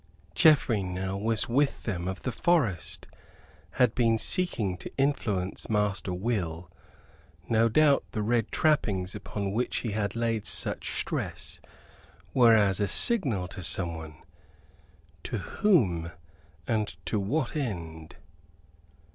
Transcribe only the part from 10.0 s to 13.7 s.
laid such stress were as a signal to